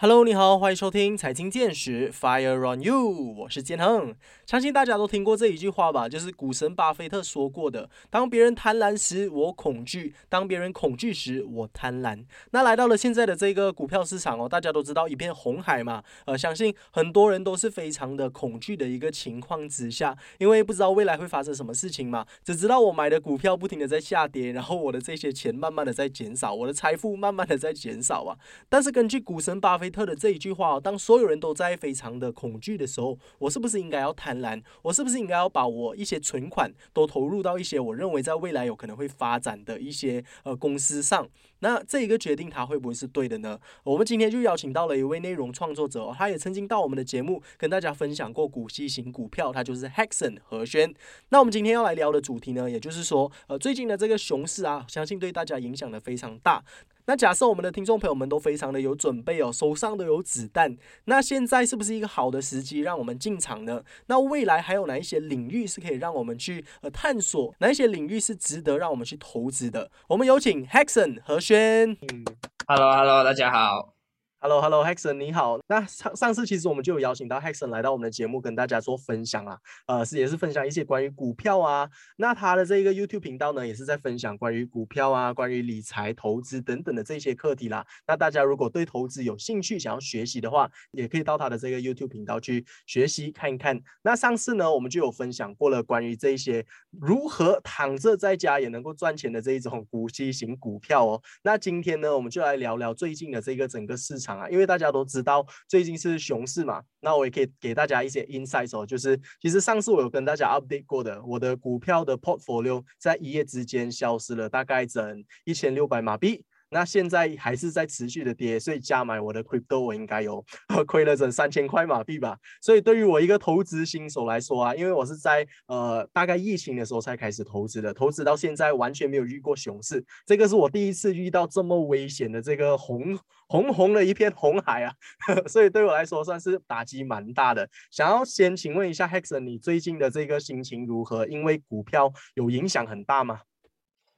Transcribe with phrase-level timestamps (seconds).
[0.00, 4.14] Hello，你好，欢迎收听财经见识 Fire on You，我是建恒。
[4.46, 16.04] 相信大家都听过这一句话吧，就是股神巴菲特说过的：“当别人贪婪时，我恐惧；当别人恐惧时，我贪婪。”那来到了现在的这个股票市场哦，大家都知道一片红海嘛。
[16.26, 28.38] 呃，相信很多人都是非常的恐惧的一个情况之下，因为不知道未来会发生什么事情嘛，只知道我买的股票不停的在下跌，然后我的这些钱慢慢的在减少，我的财富慢慢的在减少啊。
[28.68, 34.62] 但是根据股神巴菲特的这一句话，当所有人都在非常的恐惧的时候，我是不是应该要贪婪？
[34.82, 41.28] 我是不是应该要把我一些存款都投入到一些我认为在未来有可能会发展的一些呃公司上？
[41.60, 43.58] 那这一个决定它会不会是对的呢？
[43.82, 50.94] 我们今天就邀请到了一位内容创作者，他也曾经到我们的节目跟大家分享过股息型股票，他就是 Hexon 何轩。
[51.30, 56.62] 那我们今天要来聊的主题呢，也就是说，呃，最近的这个熊市啊，相信对大家影响的非常大。
[57.08, 60.76] 那假设我们的听众朋友们都非常的有准备哦，手上都有子弹，
[61.06, 63.82] 那现在是不是一个好的时机让我们进场呢？
[64.08, 67.54] 那未来还有哪一些领域是可以让我们去呃探索？
[67.60, 69.90] 哪一些领域是值得让我们去投资的？
[70.08, 71.90] 我们有请 Hexon 何轩。
[71.92, 72.24] 嗯
[72.66, 73.97] ，Hello Hello，大家好。
[74.40, 75.58] Hello，Hello，Hexon，你好。
[75.66, 79.58] 那上上次其实我们就有邀请到 Hexon 来到我们的节目，跟大家做分享啊，
[79.88, 81.90] 呃，是也是分享一些关于股票啊。
[82.18, 87.84] 那他的这个 YouTube 频道呢，也是在分享关于股票啊、关于理财投资等等的这些课题啦。
[88.06, 93.80] 那大家如果对投资有兴趣，想要学习的话，也可以到他的这个 YouTube 频道去学习看一看。
[94.02, 101.20] 那上次呢，我们就有分享过了关于这一些如何躺着在家也能够赚钱的这一种股息型股票哦。
[101.42, 104.27] 那今天呢，我们就来聊聊最近的这个整个市场。
[104.36, 116.44] 啊，因为大家都知道最近是熊市嘛，那我也可以给大家一些 insight 哦，就是其实上次我有跟大家 update 过的，我的股票的 portfolio 在一夜之间消失了大概整一千六百马币。
[116.70, 120.44] 那现在还是在持续的跌，所以加买我的 crypto 我应该有
[120.86, 122.36] 亏了整三千块马币吧。
[122.60, 134.94] 所以对于我一个投资新手来说啊，因为我是在呃大概疫情的时候才开始投资的，投资到现在完全没有遇过熊市，这个是我第一次遇到这么危险的这个红红红的一片红海啊，
[135.48, 137.68] 所以对我来说算是打击蛮大的。
[137.90, 141.26] 想要先请问一下 Hexon，你最近的这个心情如何？
[141.26, 143.40] 因为股票有影响很大吗？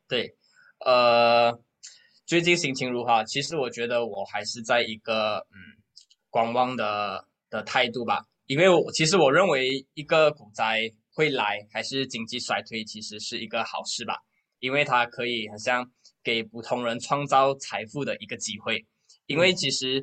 [0.09, 0.35] 对，
[0.85, 1.61] 呃。
[2.31, 3.25] 最近心情如何？
[3.25, 5.83] 其实我觉得我还是在一个嗯
[6.29, 14.15] 观望的的态度吧，因为我其实我认为一个股灾会来，还是经济衰退，其实是一个好事吧，
[14.61, 15.91] 因为它可以好像
[16.23, 18.87] 给普通人创造财富的一个机会。
[19.27, 20.01] 因为其实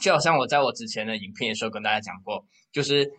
[0.00, 3.12] 就好像我在我之前的影片的时候跟大家讲过，就是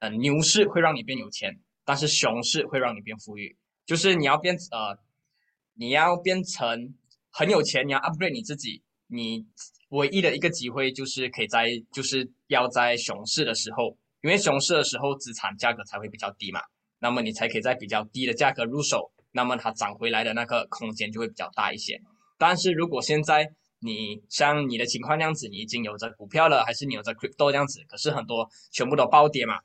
[0.00, 3.56] 呃牛市会让你变有钱，但是熊市会让你变富裕，
[3.86, 4.98] 就是你要变呃
[5.72, 6.94] 你要变成。
[7.30, 9.46] 很有钱，你要 upgrade 你自己，你
[9.90, 16.60] 唯一的一个机会就是可以在，就是要在熊市的时候，因为熊市的时候资产价格才会比较低嘛，
[16.98, 22.00] 那么你才可以在比较低的价格入手，那么它涨回来的那个空间就会比较大一些。
[22.36, 29.60] 但是如果现在你像你的情况那样子，你已经有着股票了，还是你有着 crypto 这样子，可是很多全部都暴跌嘛，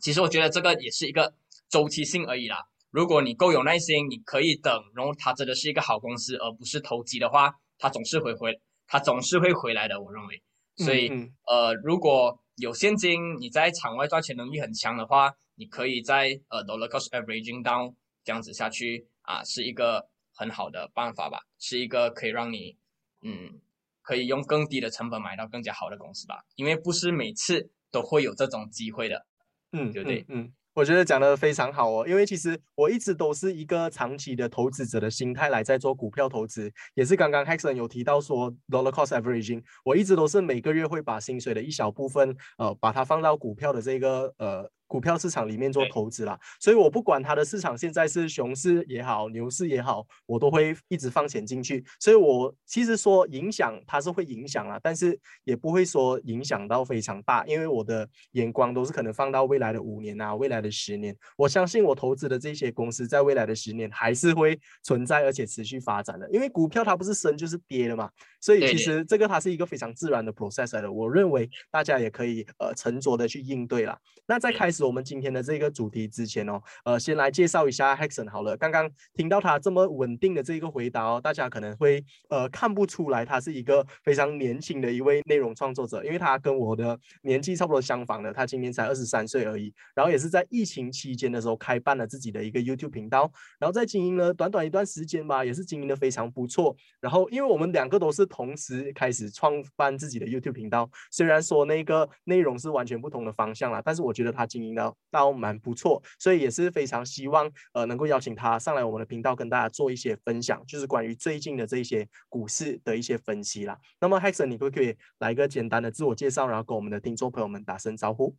[0.00, 1.34] 其实我觉得这个也是一个
[1.68, 2.66] 周期性而已啦。
[2.90, 10.00] 如果你够有耐心，你可以等，然后它真的是一个好公司，而不是投机的话，它总是会回，它总是会回来的。
[10.00, 10.42] 我认为，
[10.76, 11.08] 所以
[11.46, 22.76] 呃，如果有现金，你在场外赚钱能力很强的话，你可以在呃 dollar cost averaging down 这样子下去啊，是一个很好的办法吧，是一个可以让你
[23.22, 23.60] 嗯，
[24.02, 29.24] 可以用更低的成本买到更加好的公司吧，因为不是每次都会有这种机会的，
[29.70, 30.24] 嗯，对不对？
[30.28, 30.52] 嗯。
[30.74, 44.70] 我觉得讲的非常好哦，因为其实我一直都是一个长期的投资者的心态来在做股票投资，也是刚刚 Hexon 有提到说 dollar cost averaging，我一直都是每个月会把薪水的一小部分，呃，把它放到股票的这个呃。
[44.90, 51.84] 股票市场里面做投资啦，所以我不管它的市场现在是熊市也好，牛市也好，我都会一直放钱进去。
[52.00, 61.16] 所以我其实说影响它是会影响啦，但是也不会说影响到非常大，因为我的眼光都是可能放到未来的五年啊，未来的十年。
[61.36, 68.10] 我相信我投资的这些公司在未来的十年还是会存在而且持续发展的，因为股票它不是升就是跌的嘛，
[68.40, 70.90] 所以其实这个它是一个非常自然的 process 的。
[70.90, 73.96] 我认为大家也可以呃沉着的去应对了。
[74.26, 74.79] 那在开始。
[74.84, 78.56] 我们今天的这个主题之前哦，呃，先来介绍一下 Hexon 好了。
[78.56, 89.72] 刚刚听到他这么稳定的这个回答哦，大家可能会呃看不出来他是一个非常年轻的一位内容创作者，因为他跟我的年纪差不多相仿的，他今年才二十三岁而已。
[89.94, 96.74] 然后也是在疫情期间的时候开办了自己的一个 YouTube 频道，然后在经营了短短一段时间吧，也是经营的非常不错。
[97.00, 113.78] 然后因为我们两个都是同时开始创办自己的 YouTube 频道，虽然说那个内容是完全不同的方向啦，但是我觉得他经营的倒蛮不错，所以也是非常希望呃能够邀请他上来我们的频道跟大家做一些分享，就是关于最近的这一些股市的一些分析啦。
[114.00, 118.34] 那么 Hexon，你可不可以来一个简单的自我介绍，然后跟我们的听众朋友们打声招呼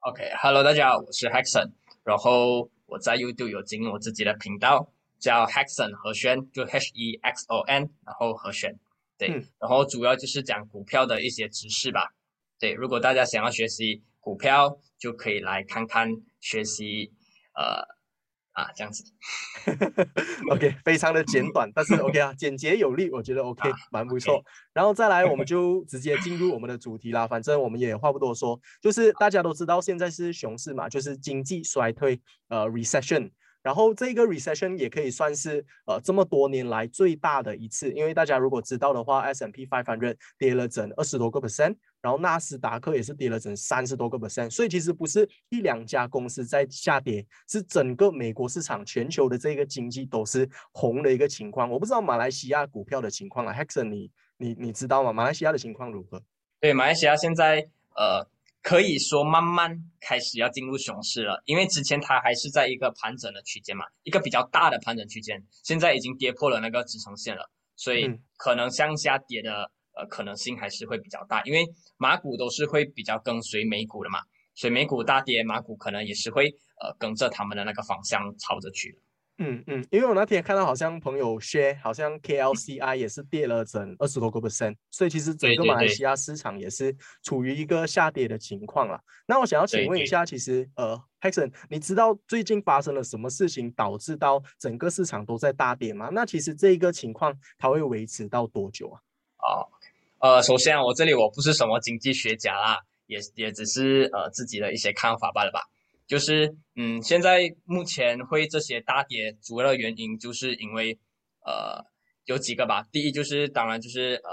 [0.00, 1.70] ？OK，Hello，大家好，我是 Hexon，
[2.04, 8.78] 然后我在 YouTube 有经营我自己的频道，叫 Hexon 何轩，就 H E X O N，然后何轩，
[9.18, 9.28] 对，
[9.58, 12.14] 然后主要就是讲股票的一些知识吧。
[12.58, 16.08] 对，如果大家想要学习股票，就可以来看看
[16.40, 17.12] 学习，
[17.54, 17.82] 呃，
[18.52, 19.02] 啊，这样子。
[20.50, 24.42] OK，非常的简短，但是 OK 啊，简洁有力，我觉得 OK，蛮不错。
[24.72, 27.26] 然后再来，我们就直接进入我们的主题啦。
[27.28, 33.30] 反正我们也话不多说，就是大家都知道现在是熊市嘛，就是经济衰退，呃，recession。
[33.62, 51.70] 然后这个 recession 也可以算是呃这么多年来最大的一次，因为大家如果知道的话，S M P five hundred 跌了整二十多个 percent，然后纳斯达克也是跌了整三十多个 percent，所以其实不是一两家公司在下跌，是整个美国市场、全球的这个经济都是红的一个情况。
[51.70, 55.12] 我不知道马来西亚股票的情况啊，Hexon，你你你知道吗？
[55.12, 56.22] 马来西亚的情况如何？
[56.60, 58.26] 对，马来西亚现在呃。
[58.62, 71.66] 可以说慢慢开始要进入熊市了，因为之前它还是在一个盘整的区间嘛，一个比较大的盘整区间，现在已经跌破了那个支撑线了，所以可能向下跌的呃可能性还是会比较大，因为
[71.96, 74.20] 马股都是会比较跟随美股的嘛，
[74.54, 78.98] 所以美股大跌，马股可能也是会呃跟着他们的那个方向朝着去的。
[79.42, 89.00] 嗯嗯，因为我那天看到好像朋友 share，好像 KLCI 也是跌了整二十多个 percent，所以其实整个马来西亚市场也是处于一个下跌的情况了。
[89.26, 96.10] 那我想要请问一下，其实呃，Hexon，你知道最近发生了什么事情导致到整个市场都在大跌吗？
[96.12, 99.00] 那其实这一个情况它会维持到多久啊？
[99.38, 99.66] 哦，
[100.18, 105.62] 呃，首先我这里我不是什么经济学家啦，也也只是呃自己的一些看法罢了吧。
[106.10, 110.98] 就是，嗯，现在目前会这些大跌，主要的原因就是因为，
[111.46, 111.86] 呃，
[112.24, 112.84] 有几个吧。
[112.90, 114.30] 第一就是，当然就是呃，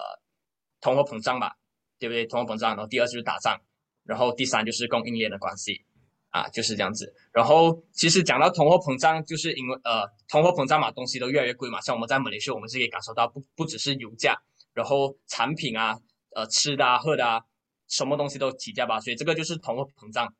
[0.81, 1.55] 通货膨胀吧，
[1.99, 2.25] 对不对？
[2.25, 2.71] 通货膨胀。
[2.71, 3.61] 然后第二就是打仗，
[4.03, 5.85] 然后第三就是供应链的关系，
[6.29, 7.13] 啊，就是这样子。
[7.31, 11.79] 然后其实讲到通货膨胀，就是因为呃，通货膨胀嘛，东西都越来越贵嘛。
[11.81, 14.41] 像我们在马来西亚，我们是可以感受到，不不只是油价，
[14.73, 15.99] 然后产品啊，
[16.35, 17.43] 呃，吃的啊、喝的啊，
[17.87, 18.99] 什么东西都起价吧。
[18.99, 20.33] 所以这个就是通货膨胀，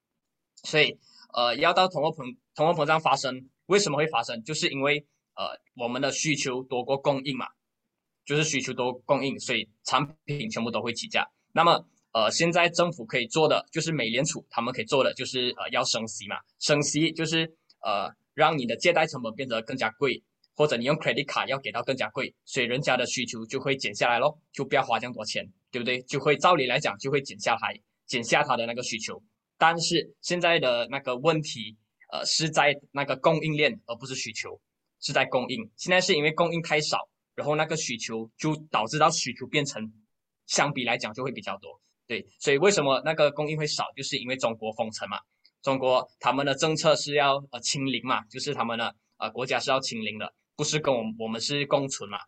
[0.64, 0.98] 所以。
[1.38, 4.44] 呃，要到通货膨通货膨胀发生，为什么会发生？
[4.44, 5.06] 就是因为
[5.36, 5.44] 呃，
[5.76, 7.46] 我们的需求多过供应嘛，
[8.26, 11.24] 就是需求多供应，所以产品全部都会起价。
[11.54, 17.44] 那么呃，现在政府可以做的，就是美联储他们可以做的，就是呃要升息嘛，升息就是
[17.82, 20.20] 呃让你的借贷成本变得更加贵，
[20.56, 26.02] 或者你用 credit 卡要给到更加贵，所以人家的需求就会减下来咯，就不要花这样多钱，对不对？
[26.02, 29.22] 就会照理来讲就会减下来，减下他的那个需求。
[29.58, 31.76] 但是现在的那个问题，
[32.12, 34.60] 呃，是在那个供应链，而不是需求，
[35.02, 35.70] 是在供应。
[35.76, 39.82] 现在是因为供应太少，然后那个需求就导致到需求变成，
[40.46, 41.82] 相比来讲就会比较多。
[42.06, 45.18] 对，所以为什么那个供应会少，就是因为中国封城嘛，
[45.62, 52.20] 中国他们的政策是要呃清零嘛，就是他们的呃国家是要清零的，不是跟我们我们是共存嘛，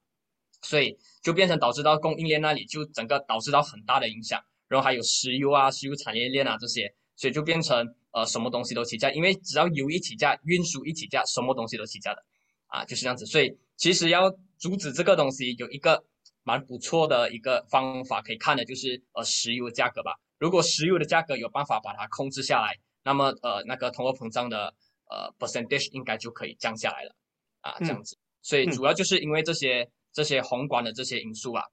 [0.63, 6.91] 所以就变成导致到供应链那里就整个导致到很大的影响，然后还有石油啊、石油产业链啊这些。
[7.19, 12.23] 所以就变成呃什么东西都起价，因为只要油一起价，运输一起价，什么东西都起价的，
[12.67, 13.25] 啊就是这样子。
[13.25, 16.01] 所以其实要阻止这个东西，有一个
[16.43, 20.15] 蛮不错的一个方法可以看的，就是呃石油价格吧。
[20.37, 22.73] 如果石油的价格有办法把它控制下来，
[23.03, 24.73] 那么呃那个通货膨胀的
[25.09, 27.13] 呃 percentage 应该就可以降下来了，
[27.59, 28.17] 啊这样子。
[28.41, 31.65] 所以主要就是因为这些这些宏观的这些因素啊，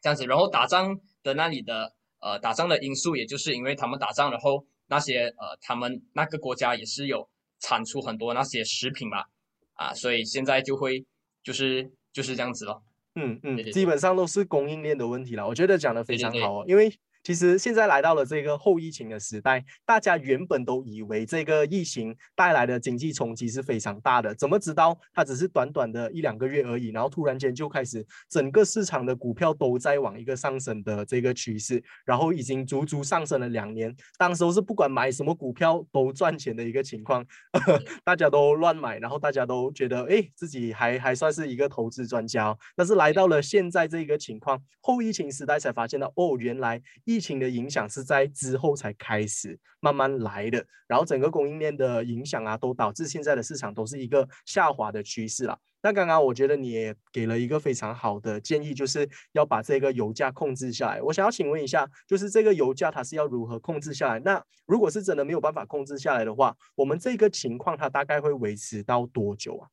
[0.00, 0.26] 这样子。
[0.26, 4.64] 然后打仗的那里的呃打仗的因素，也就是因为他们打仗然后。
[4.88, 7.26] 那些呃，他们那个国家也是有
[7.60, 9.24] 产出很多那些食品嘛，
[9.72, 11.02] 啊，所以现在就会
[11.42, 12.82] 就是就是这样子咯。
[13.14, 15.48] 嗯嗯，基本上都是供应链的问题了。
[15.48, 37.24] 我觉得讲的非常好，因为其实现在来到了这个后疫情的时代，大家原本都以为这个疫情带来的经济冲击是非常大的，怎么知道它只是短短的一两个月而已，然后突然间就开始整个市场的股票都在往一个上升的这个趋势，然后已经足足上升了两年，当时候是不管买什么股票都赚钱的一个情况，
[38.04, 46.82] 大家都乱买，然后大家都觉得哎自己还还算是一个投资专家，但是来到了现在这个情况，后疫情时代才发现到哦原来。
[47.12, 55.58] 疫情的影响是在之后才开始慢慢来的，然后整个供应链的影响啊，都导致现在的市场都是一个下滑的趋势了。
[55.84, 61.02] 那刚刚我觉得你也给了一个非常好的建议，就是要把这个油价控制下来。
[61.02, 64.20] 我想要请问一下，就是这个油价它是要如何控制下来？
[64.20, 69.66] 那如果是真的没有办法控制下来的话，我们这个情况它大概会维持到多久啊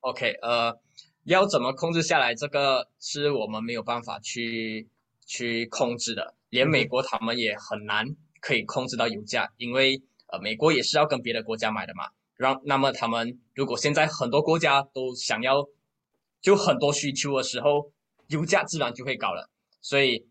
[0.00, 0.78] ？OK，呃，
[1.24, 2.32] 要怎么控制下来？
[2.32, 4.88] 这个是我们没有办法去
[5.26, 6.34] 去控制的。
[6.56, 8.06] 连美国他们也很难
[8.40, 12.08] 可以控制到油价，因为呃美国也是要跟别的国家买的嘛。
[12.34, 15.66] 让那么他们如果现在很多国家都想要
[16.40, 17.92] 就很多需求的时候，
[18.28, 19.50] 油价自然就会高了。
[19.82, 20.26] 所以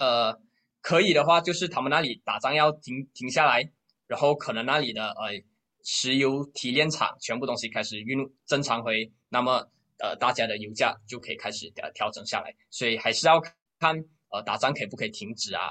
[0.00, 0.36] 呃
[0.80, 3.70] 可以的话，就是他们那里打仗要停停下来，
[4.08, 5.40] 然后可能那里的呃
[5.84, 9.68] 石油提炼厂全部东西开始运正常回，那么
[9.98, 12.52] 呃大家的油价就可以开始调调整下来。
[12.70, 13.40] 所以还是要
[13.78, 14.04] 看。
[14.34, 15.68] 呃，打仗可不可以停止啊？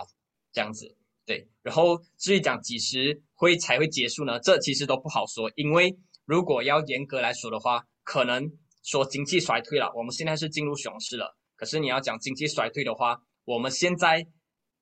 [0.53, 1.45] 这样子，对。
[1.61, 4.39] 然后至于讲几时会才会结束呢？
[4.39, 5.93] 这其实都不好说，因为
[6.23, 8.49] 如果要严格来说的话，可能
[8.81, 11.35] 说经济衰退了，我们现在是进入熊市了。
[11.57, 14.25] 可是你要讲经济衰退的话，我们现在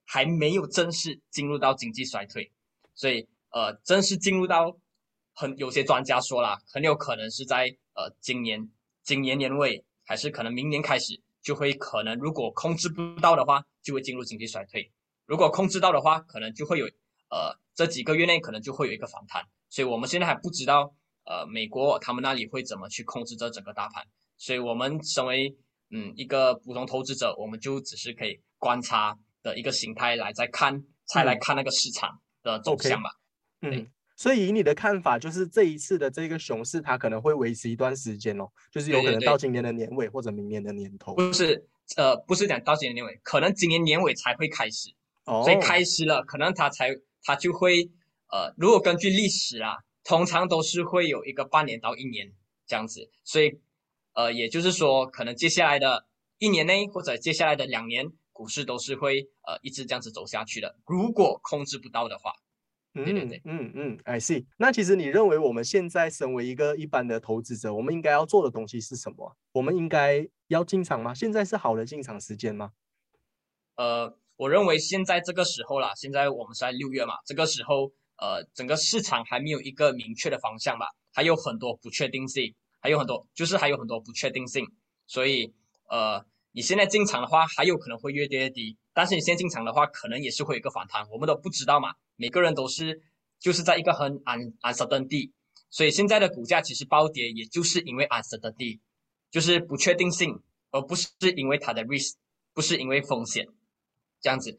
[0.05, 2.51] 还没有正式进入到经济衰退，
[2.93, 4.77] 所以呃，正式进入到
[5.33, 8.69] 很有些专家说了，很有可能是在呃今年
[9.01, 11.19] 今年年尾，还是可能明年开始。
[11.41, 14.81] 就会可能，如果控制不到的话，就会进入经济衰退；
[15.25, 16.85] 如果控制到的话，可能就会有，
[17.29, 19.43] 呃，这几个月内可能就会有一个反弹。
[19.69, 20.93] 所以我们现在还不知道，
[21.25, 24.05] 呃，美国他们那里会怎么去控制这整个大盘。
[24.37, 25.55] 所以我们身为
[25.89, 33.09] 嗯一个普通投资者，我们就只是可以观察的一个形态来再看，再来看那个市场的走向吧。
[33.61, 33.91] 嗯。
[34.21, 41.15] 所以以你的看法，就是这一次的这个熊市，它可能会维持一段时间哦，就是有可能到今年的年尾或者明年的年头。
[41.15, 41.65] 不是，
[41.97, 44.91] 呃，不是讲到今年年尾，可能今年年尾才会开始。
[45.25, 45.41] 哦。
[45.43, 47.89] 所以开始了，可能它才它就会，
[48.31, 52.31] 呃，如果根据历史啊，通常都是会有一个半年到一年
[52.67, 53.09] 这样子。
[53.23, 53.59] 所以，
[54.13, 56.05] 呃，也就是说，可能接下来的
[56.37, 60.77] 一年内或者接下来的两年，股市都是会呃一直这样子走下去的。
[60.85, 62.31] 如果控制不到的话。
[62.93, 64.45] 嗯嗯嗯，I see。
[64.57, 69.37] 那其实你认为我们现在身为一个一般的投资者，我们应该要做的东西是什么？
[69.53, 71.13] 我们应该要进场吗？
[71.13, 72.73] 现在是好的进场时间吗？
[73.75, 84.67] 呃，我认为现在这个时候啦，现在我们是在六月嘛，这个时候呃，整个市场还没有一个明确的方向吧，还有很多不确定性，还有很多就是还有很多不确定性，
[85.07, 85.53] 所以
[85.89, 88.77] 呃，你现在进场的话，还有可能会越跌越低。
[88.93, 91.93] 但是你先进场的话，可能也是会有一个反弹，我们都不知道嘛。
[92.17, 93.01] 每个人都是
[93.39, 95.31] 就是在一个很 un uncertainty，
[95.69, 98.79] 所以现在的股价其实暴跌，也就是因为 uncertainty，
[99.29, 102.15] 就是不确定性，而不是因为它的 risk，
[102.53, 103.47] 不是因为风险
[104.19, 104.57] 这样子。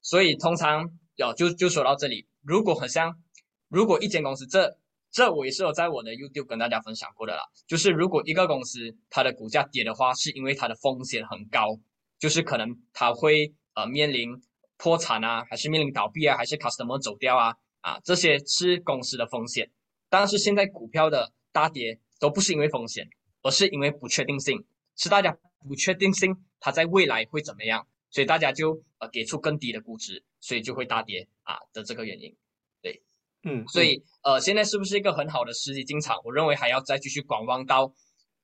[0.00, 3.20] 所以通常有就就说到这里，如果很像，
[3.68, 4.78] 如果一间公司，这
[5.10, 11.78] 这我也是有在我的 YouTube 跟大家分享过的啦，就是如果一个公司它的股价跌的话，是因为它的风险很高。
[12.20, 14.40] 就是可能它会呃面临
[14.76, 19.70] 破产啊，还是面临倒闭啊，还是 customer 走掉啊啊，这些是公司的风险。
[20.10, 23.08] 但是现在股票的大跌都不是因为风险，
[23.42, 24.62] 而是因为不确定性，
[24.96, 25.34] 是大家
[25.66, 32.36] 不确定性它在未来会怎么样，所以大家就呃给出更低的估值，所以就会大跌啊的这个原因。
[32.82, 33.02] 对，
[33.44, 36.18] 嗯，所以呃现在是不是一个很好的时机进场？
[36.24, 37.94] 我认为还要再继续观望到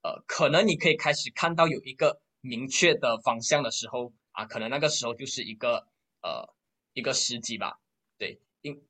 [0.02, 2.22] 呃可能你可以开始看到有一个。
[2.46, 5.86] 明确的方向的时候啊，可能那个时候就是一个
[6.22, 6.48] 呃
[6.94, 7.78] 一个时机吧。
[8.16, 8.80] 对，因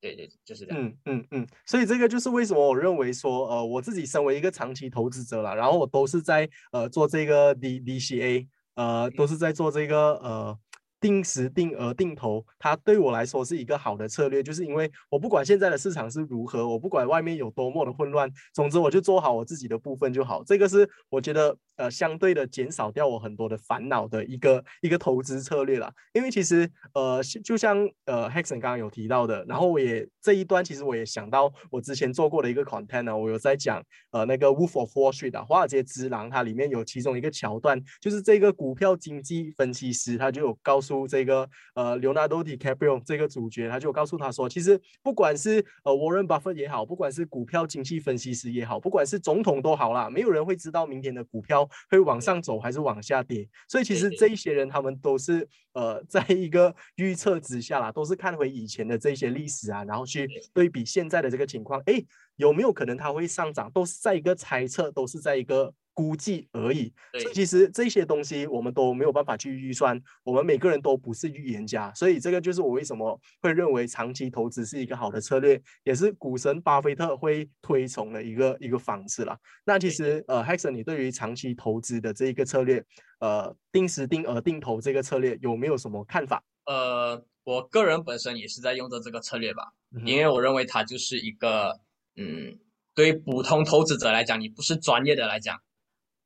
[0.00, 0.82] 对对就是这样。
[0.82, 10.58] 嗯嗯嗯，所以这个就是为什么我认为说，呃，我自己身为一个长期投资者了，然后我都是在呃做这个 D D C A，呃，都是在做这个呃。
[11.00, 20.42] 定时定额定投，它对我来说是一个好的策略，就是因为我不管现在的市场是如何，我不管外面有多么的混乱，总之我就做好我自己的部分就好。
[20.44, 25.92] 这个是我觉得呃相对的减少掉我很多的烦恼的一个一个投资策略啦。
[26.12, 53.48] 因为其实呃就像呃 Hexon 刚刚有提到的，然后我也这一段其实我也想到我之前做过的一个 content 呢，我有在讲呃那个 Wolf of Wall Street 的华尔街之狼，它里面有其中一个桥段，就是这个股票经济分析师他就有告诉这个呃 Leonardo DiCaprio 这个主角，他就告诉他说，其实不管是呃 Warren Buffett 也好，不管是股票经济分析师也好，不管是总统都好啦，没有人会知道明天的股票会往上走还是往下跌。
[53.68, 62.02] 所以其实这一些人他们都是呃在一个预测之下啦，都是看回以前的这些历史啊，然后去对比现在的这个情况，哎，
[62.36, 63.70] 有没有可能它会上涨？
[63.72, 65.74] 都是在一个猜测，都是在一个。
[65.94, 79.38] 估计而已，所以其实这些东西我们都没有办法去预算，我们每个人都不是预言家，所以这个就是我为什么会认为长期投资是一个好的策略，也是股神巴菲特会推崇的一个一个方式了。
[79.64, 82.84] 那其实呃，Hexon，你对于长期投资的这一个策略，
[83.20, 86.42] 呃，定时定额定投这个策略有没有什么看法？
[86.66, 89.72] 呃，我个人本身也是在用着这个策略吧，
[90.04, 91.78] 因为我认为它就是一个，
[92.16, 92.58] 嗯，
[92.96, 95.56] 对于普通投资者来讲，你不是专业的来讲。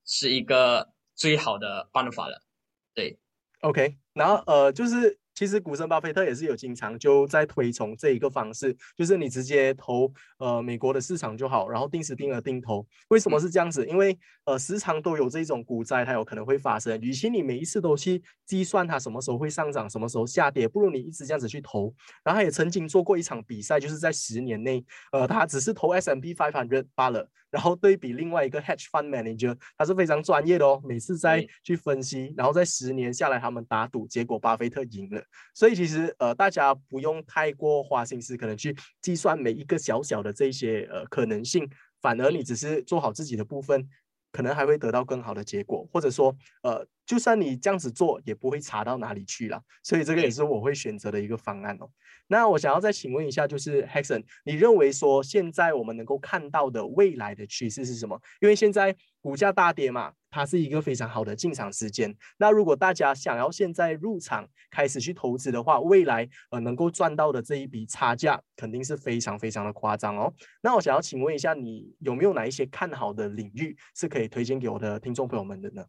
[0.08, 2.42] 是一个最好的办法了，
[2.92, 3.16] 对
[3.60, 5.16] ，OK，然后呃，就是。
[5.38, 12.84] 其实股神巴菲特也是有经常就在推崇这一个方式，就是你直接投呃美国的市场就好，然后定时定额定投。
[13.10, 13.86] 为什么是这样子？
[13.86, 17.00] 因为呃时常都有这种股灾，它有可能会发生。
[17.00, 21.94] 与其你每一次都去计算它什么时候会上涨，什么时候下跌，不如你一直这样子去投。
[22.24, 27.30] 然后他也曾经做过一场比赛，就是在十年内，呃，他只是投 S M P five hundred 罢了。
[27.50, 35.22] 然后对比另外一个 hedge fund manager，他是非常专业的哦，每次在去分析，然后在十年下来他们打赌，结果巴菲特赢了。
[35.54, 41.68] 所以其实呃，大家不用太过花心思，可能去计算每一个小小的这些呃可能性，
[42.00, 43.88] 反而你只是做好自己的部分，
[44.32, 46.86] 可能还会得到更好的结果，或者说呃。
[47.08, 51.88] 就算你这样子做，也不会差到哪里去了，所以这个也是我会选择的一个方案哦。
[52.26, 58.20] 那我想要再请问一下，就是 Hexon，你认为说现在我们能够看到的未来的趋势是什么？
[58.42, 62.14] 因为现在股价大跌嘛，它是一个非常好的进场时间。
[62.38, 70.32] 那如果大家想要现在入场开始去投资的话，未来呃能够赚到的这一笔差价肯定是非常非常的夸张哦。
[70.62, 75.84] 那我想要请问一下，你有没有哪一些看好的领域是可以推荐给我的听众朋友们的呢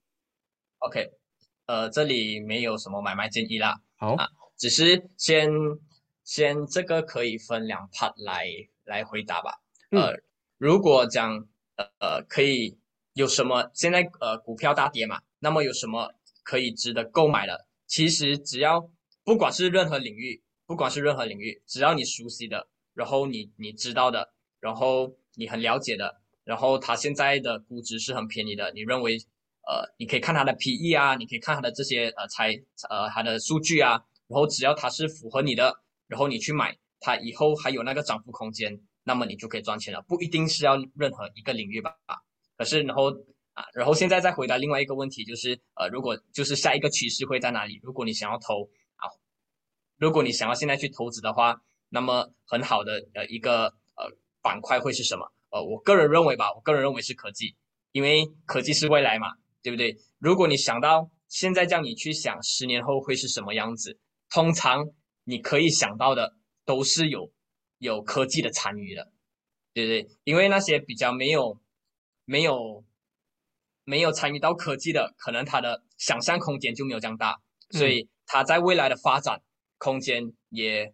[0.80, 1.12] ？OK，
[1.68, 3.80] 呃，这里没有什么买卖建议啦。
[3.98, 5.52] 好啊，只是先
[6.24, 8.48] 先这个可以分两 part 来
[8.86, 9.60] 来回答吧。
[9.92, 10.16] 呃，
[10.58, 11.46] 如果讲
[11.76, 12.79] 呃呃可以
[13.20, 16.10] 有什么现在呃股票大跌嘛，那么有什么
[16.44, 17.68] 可以值得购买的？
[17.86, 18.90] 其实只要
[19.26, 29.18] 不管是任何领域，不管是任何领域，只要你熟悉的，然后你你知道的，然后你很了解的，然后它现在的估值是很便宜的，你认为？
[29.68, 32.54] 呃，你可以看它的 PE 啊，你可以看它的这些呃财
[32.90, 35.76] 呃它的数据啊，然后只要它是符合你的，
[36.08, 40.02] 然后你去买它，以后还有那个涨幅空间，那么你就可以赚钱了。
[40.08, 41.91] 不一定是要任何一个领域吧？
[42.60, 43.10] 可是然后
[43.54, 47.80] 啊，然后现在再回答另外一个问题，就是呃，如果就是下一个趋势会在哪里？
[47.82, 49.10] 如果你想要投啊，
[49.98, 54.12] 如果你想要现在去投资的话，那么很好的呃一个呃
[54.43, 55.32] 板块会是什么？
[55.50, 57.56] 呃，我个人认为吧，我个人认为是科技，
[57.93, 59.30] 因为科技是未来嘛。
[59.62, 59.98] 对不对？
[60.19, 64.88] 如果你想到现在叫你去想十年后会是什么样子，通常
[65.26, 67.30] 你可以想到的都是有
[67.80, 69.12] 有科技的参与的，
[69.74, 70.17] 对不对？
[70.24, 71.60] 因为那些比较没有
[72.30, 72.84] 没有
[73.86, 77.36] 没有参与到科技的，可能他的想象空间就没有这样大，
[77.72, 79.42] 所以他在未来的发展
[79.80, 80.94] 空间也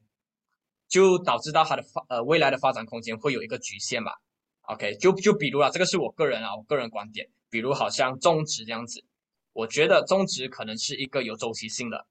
[0.87, 4.13] 就导致到他的发呃未来的发展空间会有一个局限吧。
[4.61, 7.27] OK，就就比如啊，这个是我个人啊，我个人观点。
[7.49, 9.03] 比如好像种植这样子，
[9.51, 12.05] 我觉得种植可能是一个有周期性的，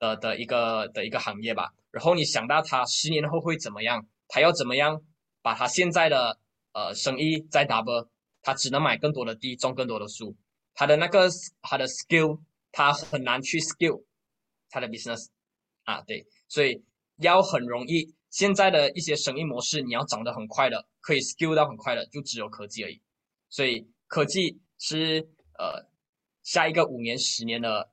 [0.00, 1.72] 呃的一个的一个行业吧。
[1.92, 5.00] 然后你想到它十年后会怎么样，它要怎么样
[5.42, 6.38] 把它现在的
[6.72, 8.08] 呃生意再 double，
[8.44, 10.36] 它只能买更多的地，种更多的树，
[10.74, 11.28] 他的那个
[11.62, 14.04] 他的 skill，他很难去 skill
[14.70, 15.26] 他的 business
[15.82, 16.80] 啊，对，所以
[17.16, 23.00] 要很容易，现在的一些生意模式你要涨得很快的，可以 skill 到很快的，就只有科技而已，
[23.48, 24.60] 所以科技。
[24.76, 25.26] 是
[25.56, 25.88] 呃，
[26.42, 27.90] 下一个五年、十年的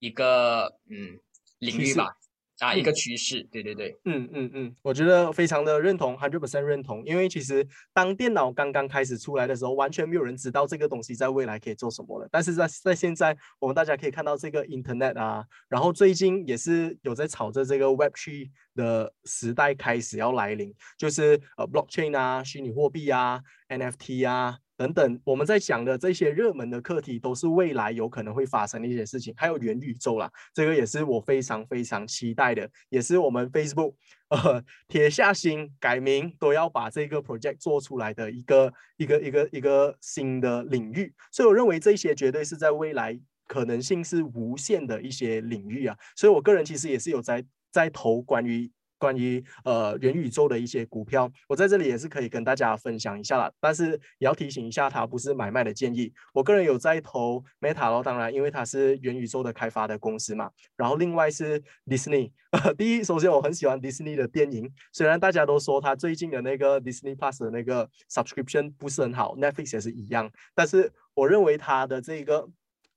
[0.00, 1.20] 一个嗯
[1.58, 2.16] 领域吧。
[2.62, 7.04] 啊，一个趋势，对对对，嗯嗯嗯，我觉得非常的认同，hundred percent 认同。
[7.04, 12.28] 因为其实当电脑刚刚开始出来的时候，完全没有人知道这个东西在未来可以做什么了。
[12.30, 29.32] 但是在在现在，我们大家可以看到这个 Internet 啊，然后最近也是有在炒着这个 Web Three 的时代开始要来临，就是呃 Blockchain 啊，虚拟货币啊，NFT 啊，等等，我们在讲的这些热门的课题，都是未来有可能会发生的一些事情。
[29.36, 33.94] 还有元宇宙啦，这个也是我非常非常期待的，也是我们 Facebook
[34.28, 41.14] 呃铁下心改名都要把这个 project 做出来的一个一个一个一个新的领域。
[41.30, 45.96] 所以我认为这些绝对是在未来可能性是无限的一些领域啊。
[46.16, 48.70] 所以我个人其实也是有在在投关于。
[49.02, 53.50] 关于呃元宇宙的一些股票，我在这里也是可以跟大家分享一下啦。
[53.58, 56.12] 但是也要提醒一下，它不是买卖的建议。
[56.32, 60.48] 我个人有在投 Meta 咯，当然因为它是元宇宙的开发的公司嘛。
[60.76, 62.30] 然后另外是 Disney。
[62.78, 70.30] 第一，首先我很喜欢 Disney 的电影，虽然大家都说它最近的那个 Disney Plus 的那个 subscription 不是很好，Netflix 也是一样。
[70.54, 72.48] 但是我认为它的这个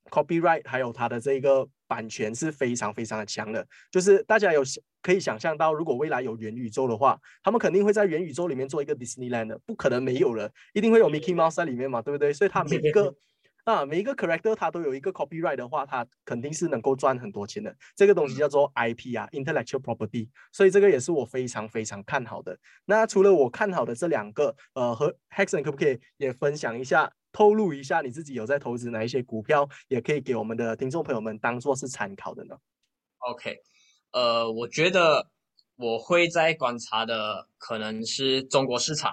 [0.09, 4.63] copyright 还有它的这个版权是非常非常的强的，就是大家有。
[5.05, 12.33] 可以想象到，如果未来有元宇宙的话，他们肯定会在元宇宙里面做一个 Disneyland 的，不可能没有了，一定会有 Mickey Mouse 在里面嘛，对不对？
[12.33, 13.13] 所以它每一个
[13.65, 17.75] 啊，每一个 character 它都有一个 copyright 的话，它肯定是能够赚很多钱的。
[17.95, 20.27] 这个东西叫做 IP 啊，intellectual property。
[20.51, 22.57] 所以这个也是我非常非常看好的。
[22.85, 32.55] 那除了我看好的这两个，呃，和 Hexon 可不可以也分享一下，透露一下你自己有在投资哪一些股票，也可以给我们的听众朋友们当做是参考的呢
[33.17, 33.57] ？OK。
[34.11, 35.29] 呃，我觉得
[35.75, 39.11] 我会在观察的可能是中国市场，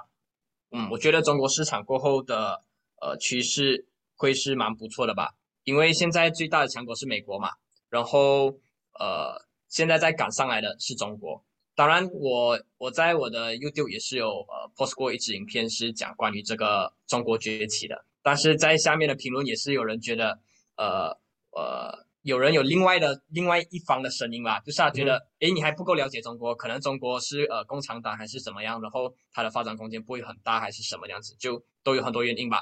[0.71, 2.63] 嗯，我觉得中国市场过后的
[3.01, 7.51] 呃趋势会是蛮不错的吧，因为现在最大的强国是美国嘛，
[7.91, 8.57] 然后
[9.01, 20.39] 呃现在在赶上来的是中国，当然我我在我的 YouTube 也是有呃 post 过一支影片是讲关于这个中国崛起的，但是在下面的评论也是有人觉得
[20.77, 21.19] 呃
[21.51, 22.07] 呃。
[22.25, 32.61] 有人有另外的另外一方的声音吧，就是他觉得，哎，你还不够了解中国，可能中国是呃共产党还是怎么样，然后它的发展空间不会很大，还是什么样子，就都有很多原因吧。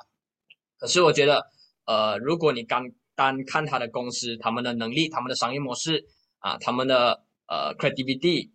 [0.79, 1.45] 可是我觉得，
[1.85, 2.83] 呃，如果你单
[3.15, 6.07] 单看他的公司，他们的能力，他们的商业模式
[6.39, 8.49] 啊，他们的呃 credibility，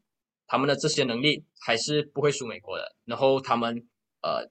[0.48, 2.96] 他们的这些能力还是不会输美国的。
[3.06, 3.88] 然后他们
[4.24, 4.50] 呃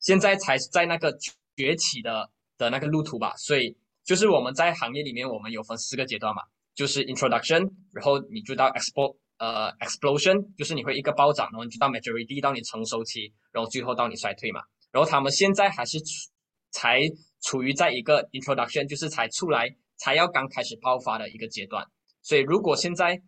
[0.00, 1.16] 现在才在那个
[1.62, 3.76] 崛起的的那个路途吧，所以。
[4.04, 6.42] 就是我们在行业里面，我们有分四个阶段嘛，
[6.74, 14.60] 就是 introduction，然后你就到 expo，呃，explosion，就是你会一个暴涨，然后你就到 maturity，到你成熟期，然后最后到你衰退嘛。
[14.90, 16.32] 然后他们现在还是处
[16.72, 17.00] 才
[17.42, 21.86] 处于在一个 introduction，就是才出来，才要刚开始爆发的一个阶段。
[22.22, 23.22] 所以如果现在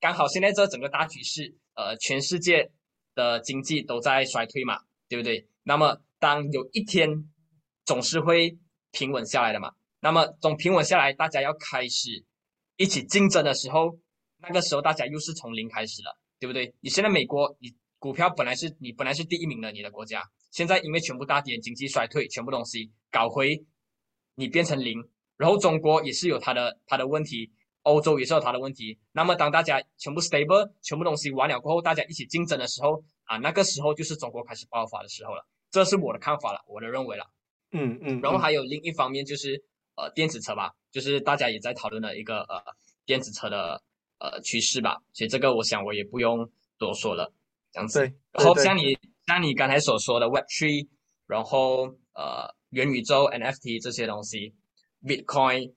[0.00, 2.72] 刚好现在这整个大局势，呃，全世界
[3.14, 5.46] 的经济都在衰退嘛，对不对？
[5.62, 7.08] 那么当有一天
[7.84, 8.56] 总是会
[8.90, 9.72] 平稳下来的嘛。
[10.00, 12.24] 那么总平稳下来，大家要开始
[12.76, 13.98] 一起竞争的时候，
[14.38, 16.74] 那个时候大家又是从零开始了，对不对？
[16.80, 23.64] 你现在美国，你股票本来是你本来是第一名的，你的国家现在因为全部大跌，经济衰退，全部东西搞回，
[24.34, 24.98] 你变成零。
[25.36, 27.50] 然后中国也是有它的它的问题，
[27.82, 28.98] 欧洲也是有它的问题。
[29.12, 35.44] 那么当大家全部 stable，全部东西完了过后，大家一起竞争的时候啊，那个时候就是中国开始爆发的时候了。
[35.70, 37.24] 这是我的看法了，我的认为了。
[37.74, 38.20] 嗯嗯。
[38.22, 39.62] 然后还有另一方面就是。
[39.96, 42.60] 呃，电子车吧，就是大家也在讨论的一个呃
[43.06, 43.80] 电子车的
[44.18, 47.32] 呃趋势吧，所以这个我想我也不用多说了，
[47.70, 48.00] 这样子。
[48.32, 50.88] 然后像你像你刚才所说的 Web Three，
[51.28, 54.52] 然后呃元宇宙 NFT 这些东西
[55.00, 55.72] ，Bitcoin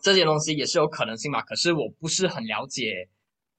[0.00, 1.42] 这些东西也是有可能性嘛。
[1.42, 3.10] 可是我不是很了解，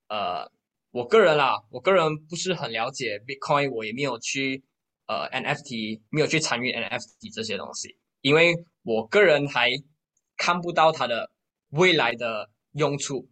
[0.07, 0.51] 呃，
[0.89, 4.63] 我个人啦，我个人不是很了解 Bitcoin，我也没有去
[5.07, 7.97] 呃 NFT，没有去参与 NFT 这些东西。
[8.21, 9.71] 因为我个人还
[10.37, 11.31] 看不到它的
[11.69, 13.29] 未来的用处，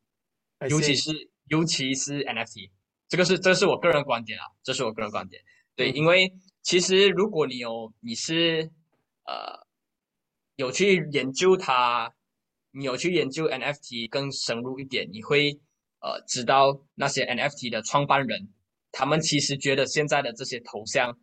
[0.69, 2.69] 尤其是尤其是 NFT，
[3.07, 5.41] 这个是这是我个人观点啊，这是我个人观点。
[5.75, 8.69] 对，因为其实如果你有你是
[9.25, 9.65] 呃
[10.57, 12.13] 有去研究它，
[12.71, 15.59] 你有去研究 NFT 更深入一点，你会
[16.01, 18.49] 呃知道那些 NFT 的创办人，
[18.91, 21.17] 他们其实觉得现在的这些头像，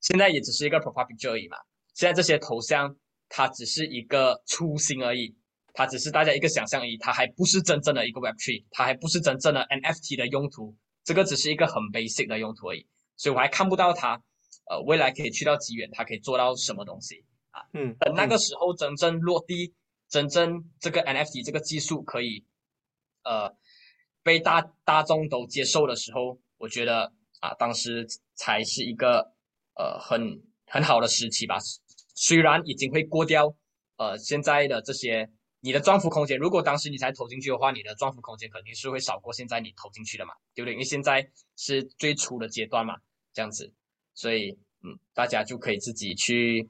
[0.00, 1.56] 现在也只是一个 profile picture 而已嘛。
[1.94, 2.96] 现在这些头像，
[3.28, 5.36] 它只是一个初心而已，
[5.72, 14.22] 它只是大家一个想象而已，它还不是真正的一个 Web Three，它还不是真正的 NFT 的用途，这个只是一个很 basic 的用途而已，所以我还看不到它，
[14.70, 17.62] 呃，未来可以去到几远，它可以做到什么东西啊？
[17.72, 19.74] 嗯，等那个时候真正落地，
[20.08, 22.44] 真正这个 NFT 这个技术可以，
[23.24, 23.52] 呃，
[24.22, 29.32] 被大大众都接受的时候，我觉得啊，当时才是一个
[29.78, 31.56] 呃很很好的时期吧。
[32.14, 33.54] 虽然已经会过掉，
[33.96, 40.74] 呃，现在的这些你的赚幅空间，如果当时你才投进去的话，你的赚幅空间肯定是会少过现在你投进去的嘛，对不对？
[40.74, 42.96] 因为现在是最初的阶段嘛，
[43.32, 43.72] 这样子，
[44.14, 44.50] 所以
[44.82, 46.68] 嗯，大家就可以自己去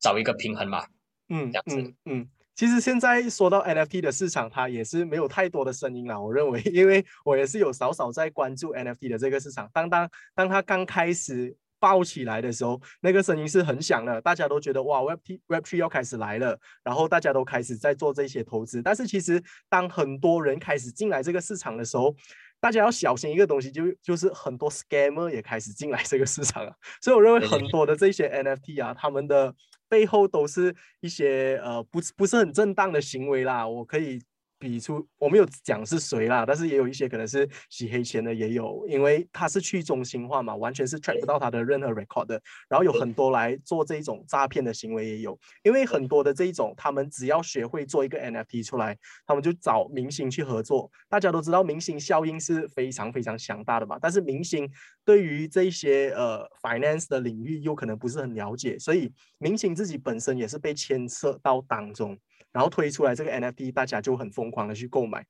[0.00, 0.86] 找一个平衡嘛。
[1.28, 2.30] 嗯这样子嗯嗯。
[2.54, 6.20] 其实现在说到 NFT 的市场，它也是没有太多的声音了。
[6.20, 9.70] 我认为，因为我也是有少少在关注 NFT 的这个市场。
[9.72, 18.82] 当当当它刚开始爆起来的时候，那个声音是很响的，大家都觉得哇，Web T Web Three 要开始来了，然后大家都开始在做这些投资。
[18.82, 22.14] 但是其实当很多人开始进来这个市场的时候，
[22.60, 26.74] 大家要小心一个东西，就就是很多 scammer 也开始进来这个市场了。
[27.00, 29.54] 所以我认为很多的这些 NFT 啊，他们的
[29.88, 33.66] 背后都是一些呃不是不是很正当的行为啦。
[33.66, 34.20] 我可以
[34.58, 42.40] 比出，我没有讲是谁啦，但是也有一些可能是洗黑钱的也有，因为它是去中心化嘛，完全是 track 不到他的任何 record 的。
[42.68, 50.90] 然后有很多来做这种诈骗的行为也有，因为很多的这一种，他们只要学会做一个 NFT 出来，他们就找明星去合作。
[51.08, 54.68] 大家都知道明星效应是非常非常强大的嘛，但是明星
[55.08, 62.14] 对于这一些呃 finance 的领域又可能不是很了解，所以明星自己本身也是被牵涉到当中，
[62.52, 65.24] 然后推出来这个 NFT，大家就很疯狂的去购买，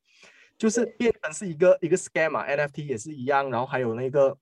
[0.59, 4.37] 就是变成是一个一个 scam 啊，NFT 也是一样，然后还有那个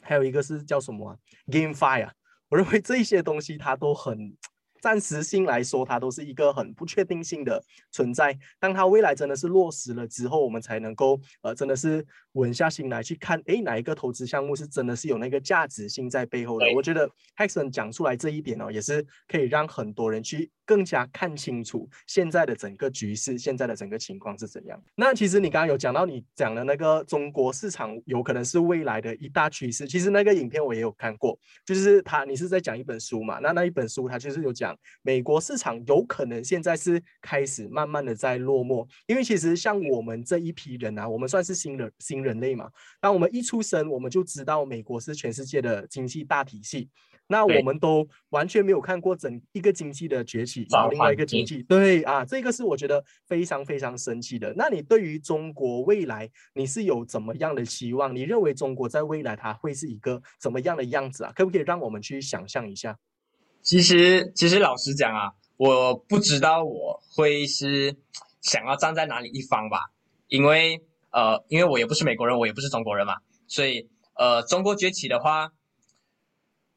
[0.00, 1.16] 还有一个是叫什么、啊、
[1.48, 2.12] GameFi 啊，
[2.48, 4.34] 我认为这些东西它都很。
[4.80, 8.36] 暂时性来说，它都是一个很不确定性的存在。
[8.58, 16.66] 当它未来真的是落实了之后，我们才能够呃，真的是稳下心来去看，诶，哪一个投资项目是真的是有那个价值性在背后的。
[16.74, 24.80] 我觉得 Hexon 讲出来这一点哦，也是可以让很多人去更加看清楚现在的整个局势，现在的整个情况是怎样。
[24.94, 29.84] 那其实你刚刚有讲到，你讲的那个中国市场有可能是未来的一大趋势。
[29.88, 33.40] 其实那个影片我也有看过，就是他你是在讲一本书嘛？
[33.40, 42.70] 那那一本书它就是有讲美国市场有可能现在是开始慢慢的在落寞，因为其实像我们这一批人啊，我们算是新人新人类嘛。
[43.00, 46.88] 当我们一出生，我们就知道美国是全世界的经济大体系。
[47.30, 54.52] 那我们都完全没有看过整一个经济的崛起，然后另外一个经济，对啊，这个是我觉得非常非常神奇的。
[54.56, 58.14] 那你对于中国未来，你是有怎么样的期望？
[58.14, 61.32] 你认为中国在未来它会是一个怎么样的样子啊？
[61.34, 62.98] 可不可以让我们去想象一下？
[63.62, 67.94] 其实，其实老实讲啊，我不知道我会是
[68.40, 69.90] 想要站在哪里一方吧，
[70.26, 73.14] 因为呃，因为我也不是美国人，我也不是中国人嘛，
[73.46, 75.52] 所以呃，中国崛起的话，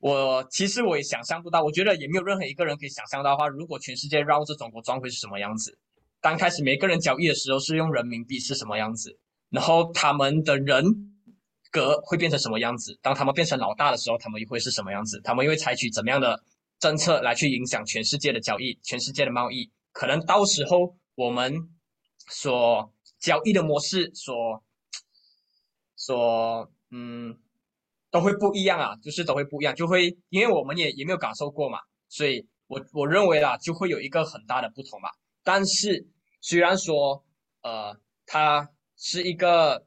[0.03, 5.77] 我其实我也想象不到，我觉得也没有任何一个人可以想象到的话，如果全世界绕着中国转会是什么样子。
[6.19, 9.17] 刚开始每个人交易的时候是用人民币是什么样子，
[9.49, 10.83] 然后他们的人
[11.71, 16.43] 格会变成什么样子，当他们变成老大的时候，他们又会是什么样子，他们又会采取怎么样的
[16.79, 21.69] 政策来去影响全世界的交易、全世界的贸易，可能到时候我们
[22.27, 24.61] 所交易的模式所
[25.95, 27.37] 所嗯
[28.13, 35.09] 都会不一样啊，就是都会不一样，就会因为我们也也没有感受过嘛，所以我我认为啦，就会有一个很大的不同嘛。
[35.43, 36.05] 但是
[36.39, 37.25] 虽然说
[37.63, 37.97] 呃
[38.27, 39.83] 它是一个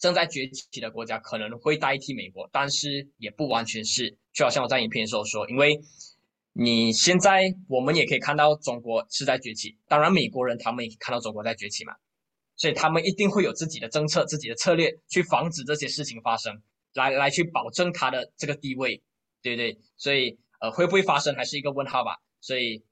[0.00, 4.18] 正在崛起的国家，可能会代替美国，但是也不完全是。
[4.32, 5.80] 就好像我在影片的时候说，因为
[6.54, 11.94] 你现在我们也可以看到中国是在崛起，当然美国人他们也看到中国在崛起嘛，
[12.56, 16.60] 所以他们一定会有自己的政策、自己的策略去防止这些事情发生，
[16.94, 19.02] 来来去保证他的这个地位，
[19.42, 19.78] 对不对？
[19.96, 22.16] 所以呃会不会发生还是一个问号吧。
[22.40, 22.82] 所以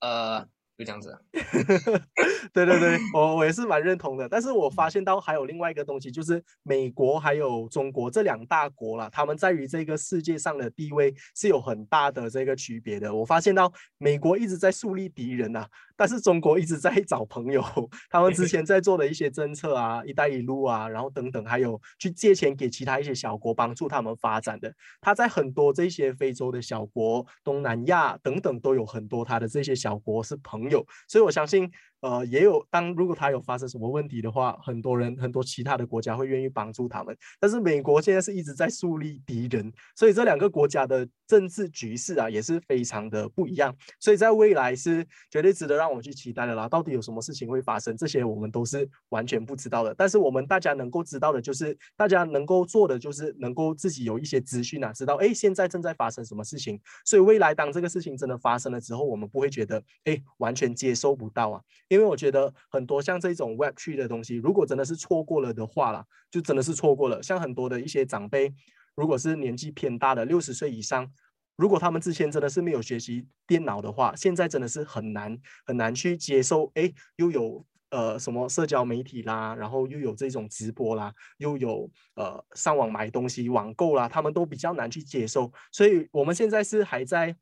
[0.00, 0.48] 呃
[0.80, 1.16] 就这样子。
[2.52, 4.28] 对对对，我我也是蛮认同的。
[4.28, 13.14] 但是我发现到还有另外一个东西，就是美国还有中国这两大国啦，他们在于这个世界上的地位是有很大的这个区别的。
[13.14, 15.66] 我发现到美国一直在树立敌人呐、
[15.96, 17.62] 但是中国一直在 找朋友。
[18.08, 24.72] 他们之前在做的一些政策啊，“一带一路”啊，然后等等，还有去借钱给其他一些小国帮助他们发展的。
[25.00, 37.16] 他在很多这些非洲的小国、东南亚等等都有很多他的这些小国是朋，有所以我相信，呃，也有当如果他有发生什么问题的话，很多人很多其他的国家会愿意帮助他们。
[37.38, 43.74] 但是美国现在是一直在树立敌人，所以这两个国家的政治局势啊也是非常的不一样。
[43.98, 46.68] 所以在未来是绝对值得让我们去期待的啦。
[46.68, 49.94] 到底有什么事情会发生，这些我们都是完全不知道的。
[49.94, 56.80] 但是我们大家能够知道的就是，大家能够做的就是能够自己有一些资讯啊，知道哎现在正在发生什么事情。
[57.04, 67.22] 所以未来当这个事情真的发生了之后，我们不会觉得哎完全接收不到啊，因为我觉得很多像这种 Web 3的东西，如果真的是错过了的话啦，就真的是错过了。
[67.22, 68.54] 像很多的一些长辈，
[68.94, 71.12] 如果是年纪偏大的六十岁以上。
[71.56, 76.70] 如果他们之前真的是没有学习电脑的话，现在真的是很难很难去接受。
[76.72, 85.52] 哎，又有呃什么社交媒体啦，然后又有这种直播啦，又有呃上网买东西、网购啦，他们都比较难去接受。
[85.70, 87.36] 所以我们现在是还在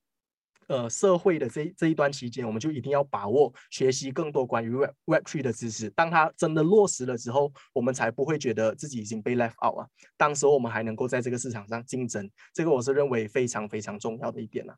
[0.69, 5.91] 呃社会的这这一段期间，我们就一定要把握学习更多关于 Web Web Three 的知识。
[5.91, 9.89] 当它真的落实了之后，我们才不会觉得自己已经被 left out 啊。
[10.17, 14.77] 当时我们还能够在这个市场上竞争，这个我是认为非常非常重要的一点了。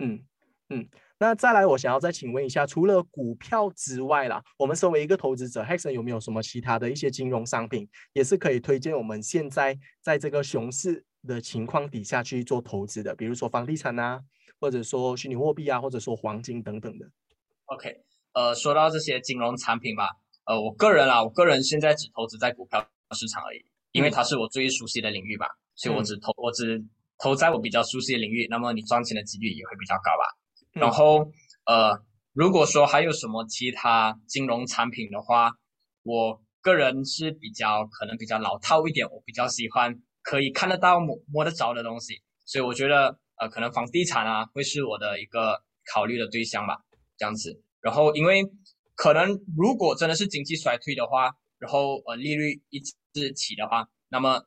[0.00, 0.24] 嗯
[0.70, 0.88] 嗯。
[1.18, 13.14] 那再来，我想要再请问一下，除了股票之外啦，我们身为一个投资者，Hexon 有没有什么其他的一些金融商品，也是可以推荐我们现在在这个熊市的情况底下去做投资的？
[13.14, 14.20] 比如说房地产啊，
[14.60, 17.06] 或者说虚拟货币啊，或者说黄金等等的。
[17.66, 17.94] OK，
[18.32, 20.10] 呃，说到这些金融产品吧，
[20.44, 26.84] 呃，我个人啊，我个人现在只投资在股票市场而已，因为它是我最熟悉的领域吧，所以我只投，我只
[27.18, 30.24] 投在我比较熟悉的领域，那么你赚钱的几率也会比较高吧。
[30.72, 31.30] 然后，
[31.66, 35.52] 呃，如果说还有什么其他金融产品的话，
[36.02, 46.78] 我个人是比较可能比较老套一点，我比较喜欢可以看得到摸摸得着的东西，所以我觉得，呃，可能房地产啊会是我的一个考虑的对象吧，
[47.16, 47.62] 这样子。
[47.80, 48.42] 然后，因为
[48.94, 52.80] 可能如果真的是经济衰退的话，然后呃利率一
[53.12, 54.44] 直起的话，那么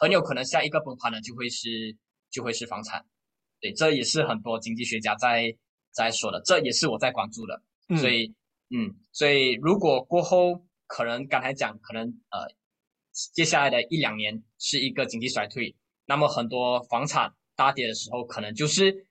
[0.00, 1.96] 很有可能下一个崩盘的就会是
[2.30, 3.04] 就会是房产。
[3.60, 5.54] 对，这也是很多经济学家在
[5.92, 7.62] 在说的，这也是我在关注的。
[8.00, 8.34] 所以，
[8.74, 12.48] 嗯，所以如果过后可能刚才讲，可能呃，
[13.34, 19.06] 接下来的一两年是一个经济衰退，那么很多房产大跌的时候，可能就是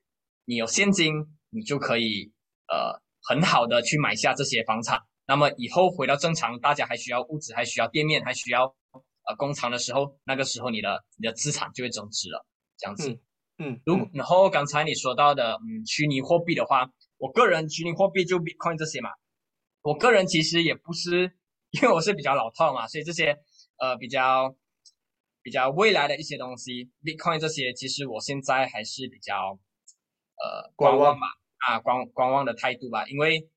[0.46, 1.14] 你有现金，
[1.50, 2.32] 你就可以
[2.68, 5.02] 呃很好的去买下这些房产。
[5.28, 8.76] 那么以后回到正常，大家还需要物资，还需要店面，还需要
[9.24, 12.46] 呃工厂的时候，那个时候你的你的资产就会增值了，
[12.78, 13.20] 这样子。
[13.60, 19.12] 嗯，如然后刚才你说到的，嗯，虚拟货币的话，我个人虚拟货币就 Bitcoin 这些嘛，
[19.84, 21.32] 我个人其实也不是，
[21.70, 23.38] 因为我是比较老套嘛，所以这些
[23.82, 24.56] 呃比较
[25.42, 29.60] 比较未来的一些东西，Bitcoin 这些，其实我现在还是比较
[30.38, 31.26] 呃观望吧，
[31.68, 33.50] 啊观观望的态度吧，因为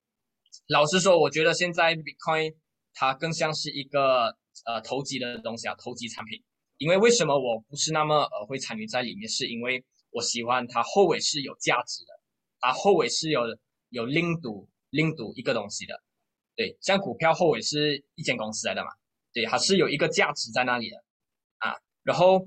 [0.69, 2.57] 老实说，我觉得现在 Bitcoin
[2.95, 6.43] 它更像是一个呃投机的东西啊，投机产品，
[6.79, 9.85] 因为为什么我不是那么呃会参与在里面，是因为。
[10.17, 12.13] 我喜欢它后尾是有价值的，
[12.61, 13.41] 它后尾是有
[13.89, 16.05] 有另赌另赌一个东西的，
[16.55, 18.93] 对，像股票后尾是一间公司来的嘛，
[19.35, 20.97] 对，它是有一个价值在那里的
[21.59, 21.77] 啊。
[22.03, 22.47] 然后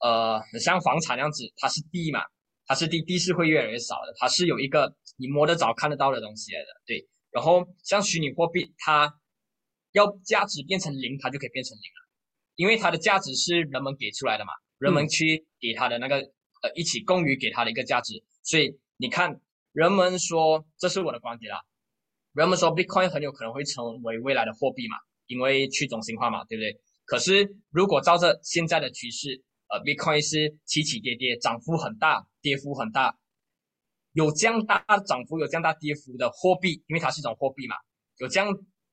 [0.00, 2.20] 呃，像房产那样子，它是地嘛，
[2.66, 7.08] 它是地，地是会越来越少的，它是有一个你摸得着、看得到的东西来的，对。
[7.30, 9.18] 然后像虚拟货币，它
[9.92, 12.08] 要价值变成零，它就可以变成零了，
[12.56, 16.30] 因为它的价值是人们给出来的嘛，人们去给它的那个。
[16.62, 19.38] 呃，一起共于给它的一个价值，所以你看，
[19.72, 21.60] 人们说这是我的观点啦。
[22.32, 26.80] 人们说 Bitcoin 很有可能会成为未来的货币嘛，因为去中心化嘛，对不对？
[27.04, 33.18] 可是如果照着现在的趋势，呃，Bitcoin 是起起跌跌，涨幅很大，跌幅很大，
[34.12, 37.76] 有这样大涨幅、有这样大跌幅的货币，因为它是一种货币嘛，
[38.18, 38.48] 有这样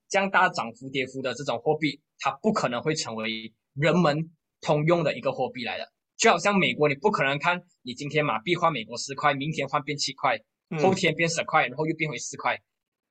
[0.10, 5.91] 这样大涨幅、跌幅的这种货币，它不可能会成为人们通用的一个货币来的。
[6.17, 10.38] 就好像美国，你不可能看你今天马币换美国十块，明天换变七块，
[10.80, 12.60] 后天变十块，然后又变回四块，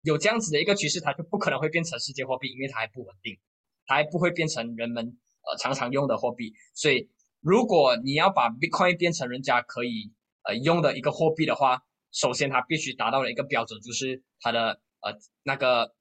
[0.02, 3.38] 有这样子的一个趋势，它就不可能会变成世界货币，因为它还不稳定，
[3.86, 5.04] 它还不会变成人们
[5.42, 6.52] 呃常常用的货币。
[6.74, 7.08] 所以，
[7.40, 10.12] 如果你要把 Bitcoin 变成人家可以
[10.44, 11.82] 呃用的一个货币的话，
[12.12, 15.94] 首先它必须达到了一个标准，就是它的呃那个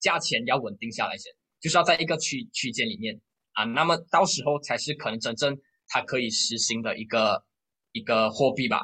[0.00, 3.20] 价钱要稳定下来先，就是要在一个区区间里面
[3.52, 5.58] 啊，那么到时候才是可能真正。
[5.88, 7.44] 它可以实行的一个
[7.90, 8.80] 一个货币吧，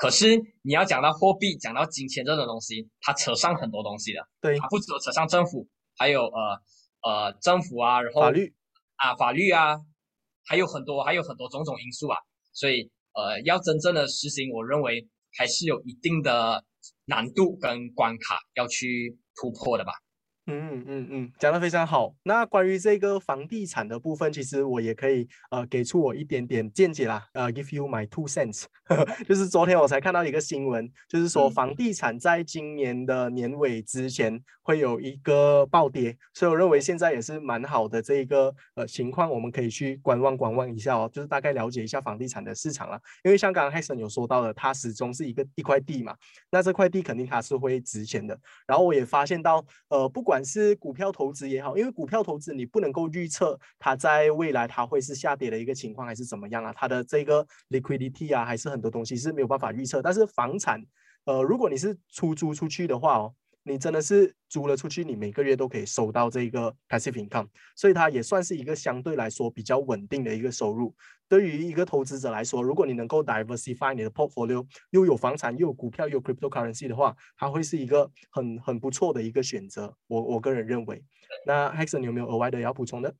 [0.00, 4.26] 可是你要讲到货币，讲到金钱这种东西，它扯上很多东西的。
[4.40, 6.62] 对，它不只有扯上政府，还有呃
[7.02, 8.50] 呃政府啊，然后法律
[8.96, 9.76] 啊法律啊，
[10.46, 12.16] 还有很多还有很多种种因素啊，
[12.54, 16.64] 所以呃要真正的实行，我认为还是有一定的
[17.04, 19.92] 难度跟关卡要去突破的吧。
[20.46, 22.12] 嗯嗯嗯，讲的非常好。
[22.24, 27.24] 那关于这个房地产的部分，其实我也可以呃给出我一点点见解啦。
[27.34, 28.64] 呃，give you my two cents，
[29.28, 43.00] 就是昨天我才看到一个新闻，就是说房地产在今年的年尾之前会有一个暴跌，所以我认为现在也是蛮好的这一个呃情况，我们可以去观望观望一下哦，就是大概了解一下房地产的市场了。
[43.22, 46.16] 因为像刚刚 Hassan 有说到的，它始终是一个一块地嘛，
[46.50, 48.36] 那这块地肯定它是会值钱的。
[48.66, 56.72] 然后我也发现到呃不管不管是股票投资也好，因为股票投资你不能够预测它在未来它会是下跌的一个情况还是怎么样啊？
[56.72, 60.00] 它的这个 liquidity 啊，还是很多东西是没有办法预测。
[60.00, 60.80] 但是房产，
[61.24, 70.94] 呃，如果你是出租出去的话哦，你真的是租了出去，你每个月都可以收到这个 passive income，所以它也算是一个相对来说比较稳定的一个收入。
[71.28, 79.94] 对于一个投资者来说，如果你能够 diversify 你的 portfolio，又有房产又有股票又有 cryptocurrency 的话，它会是一个很很不错的一个选择。
[80.08, 81.04] 我我个人认为。
[81.46, 83.14] 那 Hexon 有没有额外的要补充的？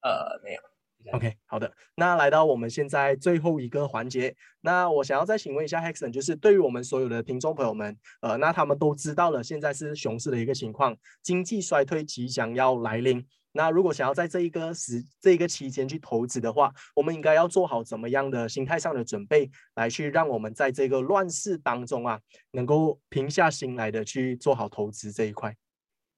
[0.00, 0.60] 呃，没有。
[1.12, 1.70] OK，好的。
[1.96, 13.24] 那来到我们现在最后一个环节，那我想要再请问一下 Hexon，就是对于我们所有的听众朋友们，呃，那他们都知道了现在是熊市的一个情况，经济衰退即将要来临。
[13.56, 22.18] 那如果想要在这一个时这一个期间去投资的话，我们应该要做好怎么样的心态上的准备，来去让我们在这个乱世当中啊，
[22.50, 25.54] 能够平下心来的去做好投资这一块。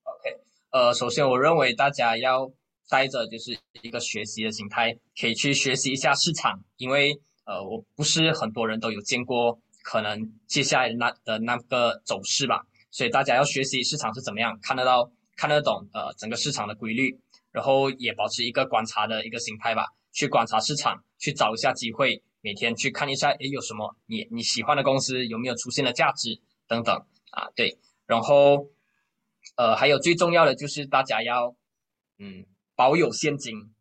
[0.05, 2.51] OK，呃，首先我认为大家要
[2.89, 17.19] 带着就是一个学习的心态，可以去学习一下市场，因为呃，我不是很多人都有见过可能接下来那的那个走势吧，所以大家要学习市场是怎么样，看得到看得懂呃整个市场的规律。
[17.53, 26.95] 然后也保持一个观察的一个心态吧，去观察市场，去找一下机会，每天去看一下，诶，有什么你你喜欢的公司有没有出现的价值等等
[27.31, 28.69] 啊，对，然后
[29.57, 31.57] 呃还有最重要的就是大家要
[32.19, 32.45] 嗯
[32.77, 33.73] 保有现金，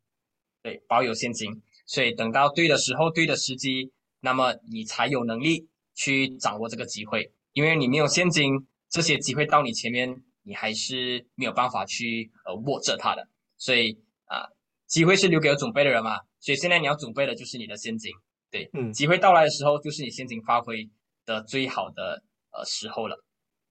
[0.64, 3.92] 对，保有现金，所以等到对的时候，对的时机，
[4.22, 13.28] 那么你才有能力去掌握这个机会，因为你没有现金，这些机会到你前面，你还是没有办法去呃握着它的。
[13.58, 14.48] 所以啊，
[14.88, 16.22] 机会是留给有准备的人嘛。
[16.40, 18.14] 所以现在你要准备的就是你的现金，
[18.50, 20.90] 对，嗯，机会到来的时候，就是你现金发挥
[21.26, 23.24] 的最好的呃时候了，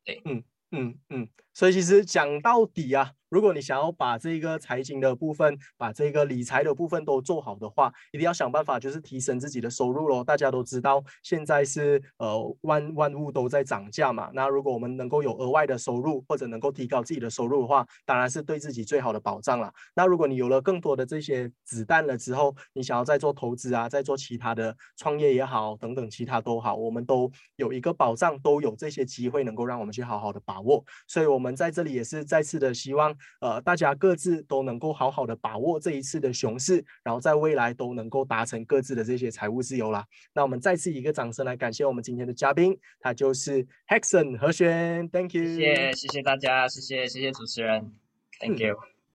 [0.04, 1.28] 对，嗯嗯嗯。
[1.54, 3.14] 所以其实讲到底啊。
[3.34, 10.22] 如果你想要把这个财经的部分，把这个理财的部分都做好的话，一定要想办法，就是提升自己的收入喽。
[10.22, 14.30] 大家都知道，现在是呃万万物都在涨价嘛。
[14.34, 19.68] 那如果我们能够有额外的收入，或者能够提高自己的收入的话，当然是对自己最好的保障了。
[19.96, 30.84] 那如果你有了更多的这些子弹了之后，你想要再做投资啊，再做其他的创业也好，等等其他都好，我们都有一个保障，都有这些机会能够让我们去好好的把握。
[31.08, 33.12] 所以我们在这里也是再次的希望。
[33.40, 40.04] 呃，大家各自都能够好好的把握这一次的熊市，然后在未来都能够达成各自的这些财务自由啦。
[40.32, 47.92] 那我们再次一个掌声来感谢我们今天的嘉宾，他就是 Hexon 何轩，Thank you，谢谢谢谢大家，谢谢谢谢主持人
[48.40, 48.93] ，Thank you。